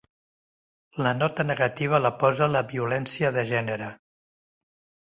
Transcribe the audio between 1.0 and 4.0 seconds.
La nota negativa la posa la violència de gènere.